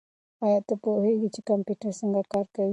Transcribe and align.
ایا 0.43 0.59
ته 0.67 0.73
پوهېږې 0.83 1.29
چې 1.35 1.41
کمپیوټر 1.49 1.91
څنګه 1.99 2.21
کار 2.31 2.45
کوي؟ 2.55 2.69